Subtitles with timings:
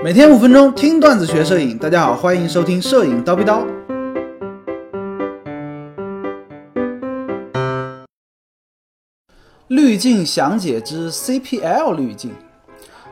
[0.00, 3.64] 每天五分钟听段子学摄影，大家好，欢迎收听摄影刀逼刀。
[9.66, 12.30] 滤镜详解之 CPL 滤镜。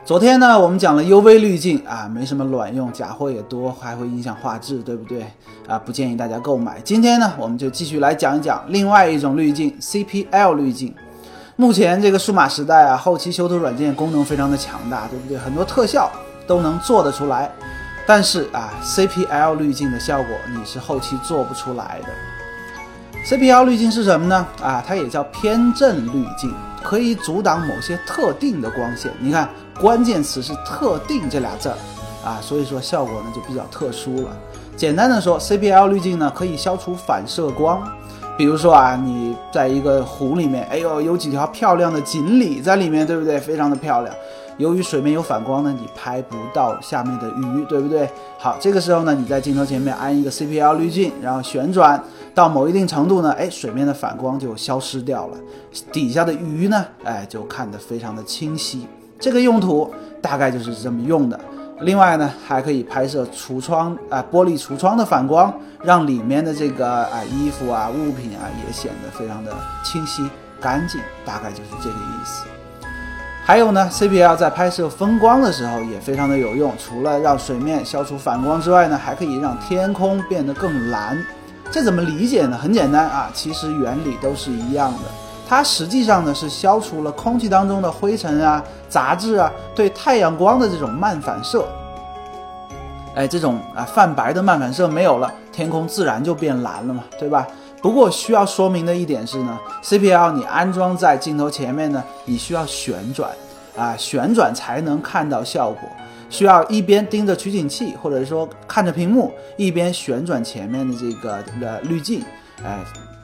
[0.05, 5.25] 昨天呢，我们讲了 UV 滤镜啊，没什么卵用，假货也多，还会影响画质，对不对？
[5.67, 6.79] 啊，不建议大家购买。
[6.85, 10.95] 今天呢，我们就继续来讲一讲另外一种滤镜 CPL 滤镜。
[11.57, 15.37] 目前这个数码时代啊，后期修图软件功能非常的强大，对不对？
[15.37, 16.09] 很多特效
[16.47, 17.51] 都能做得出来，
[18.07, 22.09] 但是啊，CPL 滤镜的效果你是后期做不出来的。
[23.25, 24.47] CPL 滤镜是什么呢？
[24.63, 29.11] 啊，它也叫偏振滤镜，可以阻挡某些特定的光线。
[29.19, 29.49] 你看，
[29.79, 31.75] 关键词是“特定”这俩字儿
[32.23, 34.29] 啊，所以说效果呢就比较特殊了。
[34.77, 37.85] 简单的说，CPL 滤镜呢可以消除反射光。
[38.37, 43.39] 比如说啊，你在一个湖里面，哎呦，有几条漂亮的锦鲤在里面，对不对？
[43.39, 44.15] 非常的漂亮。
[44.57, 48.09] 由于水面有反光呢，你拍不到下面的鱼，对不对？
[48.39, 55.37] 好，这个时候呢，你在镜头前面安一个 CPL 滤镜，然后旋转到某一定程度呢，哎，水面的反光就消失掉了，
[55.91, 58.87] 底下的鱼呢，哎，就看得非常的清晰。
[59.19, 61.39] 这个用途大概就是这么用的。
[61.81, 70.27] 另外呢，还可以拍摄橱窗啊，玻璃橱窗的反光，让里面的这个啊衣服啊物品啊也显得非常的清晰
[70.59, 72.45] 干净，大概就是这个意思。
[73.47, 81.17] 还有呢，CPL 在拍摄风光的时候也非常的有用，除了让水面消除反光之外呢，还可以让天空变得更蓝。
[81.71, 82.57] 这怎么理解呢？
[82.57, 84.99] 很简单啊，其实原理都是一样的。
[85.47, 91.65] 它实际上呢是消除了空气当中的灰尘啊、杂质啊对太阳光的这种漫反射。
[93.15, 97.47] 哎，这种啊泛白的漫反射没有了，天空自然就变蓝了嘛，对吧？
[97.81, 103.31] 不过需要说明的一点是呢，CPL 你安装在镜头前面呢，你需要旋转
[103.77, 105.89] 啊，旋转才能看到效果，
[106.29, 112.23] 需要一边盯着取景器或者说看着屏幕，一边旋转前面的这个呃滤镜，
[112.63, 112.79] 哎。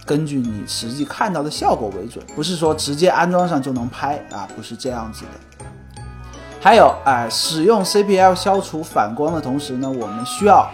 [0.05, 5.65] 根据你实际看到的效果为准，不是说直接安装上就能拍啊，不是这样子的。
[6.59, 10.69] 还有，哎，使用 CPL 消除反光的同时呢，我们需要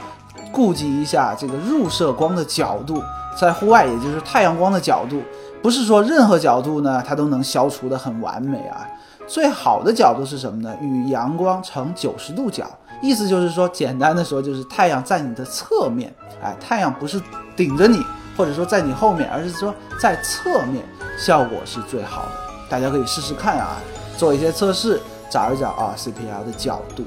[0.59, 3.01] 顾及一下这个入射光的角度，
[3.39, 5.23] 在户外，也就是太阳光的角度，
[5.61, 8.85] 不是说任何角度呢它都能消除的很完美啊。
[9.25, 10.75] 最好的角度是什么呢？
[10.81, 12.69] 与阳光成九十度角，
[13.01, 17.21] 意思就是说，简单的说就是太阳在你的侧面，哎，太阳不是
[17.55, 18.05] 顶着你。
[18.37, 20.85] 或者说在你后面，而是说在侧面，
[21.17, 22.31] 效果是最好的。
[22.69, 23.75] 大家可以试试看啊，
[24.17, 27.03] 做一些测试，找一找啊 CPL 的角度。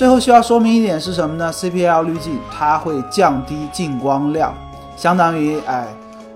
[0.00, 4.54] 最后需要说明一点是什么呢？CPL 滤镜它会降低进光量，
[4.96, 5.86] 相当于哎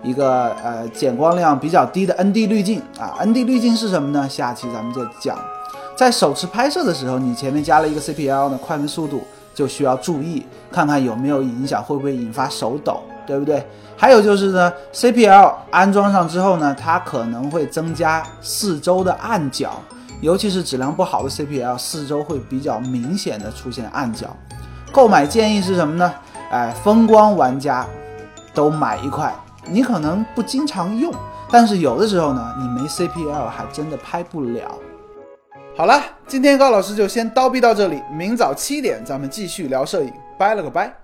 [0.03, 3.17] 一个呃减光量比较低的 ND 滤镜啊。
[3.21, 4.29] ND 滤镜是什么呢？
[4.29, 5.39] 下期咱们再讲。
[5.97, 9.23] 在手持拍摄的时候，你前面加了一个 CPL 呢，快门速度
[9.55, 13.01] 就需要注意，看看有没有影响，会不会引发手抖。
[13.27, 13.67] 对不对？
[13.97, 19.81] 还有就是呢，CPL 安装上之后呢，它可能会增加四周的暗角，
[20.25, 24.35] 尤其是质量不好的 CPL，四周会比较明显的出现暗角。
[24.91, 26.15] 购买建议是什么呢？
[26.51, 27.87] 哎，风光玩家
[28.55, 29.31] 都买一块。
[29.69, 31.13] 你可能不经常用，
[31.51, 34.75] 但是有的时候呢，你没 CPL 还真的拍不了。
[35.77, 41.04] 好了，今天高老师就先叨逼到这里，明早七点咱们继续聊摄影，拜了个拜。